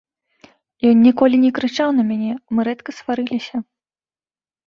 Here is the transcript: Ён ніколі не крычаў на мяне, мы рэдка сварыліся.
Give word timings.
Ён 0.91 0.97
ніколі 1.07 1.35
не 1.43 1.51
крычаў 1.57 1.89
на 1.97 2.03
мяне, 2.09 2.31
мы 2.59 2.67
рэдка 2.69 2.91
сварыліся. 3.01 3.55